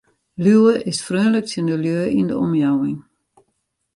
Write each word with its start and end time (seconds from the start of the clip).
Liuwe 0.43 0.73
is 0.91 0.99
freonlik 1.05 1.45
tsjin 1.47 1.67
de 1.69 1.77
lju 1.83 1.99
yn 2.19 2.27
de 2.29 2.35
omjouwing. 2.43 2.99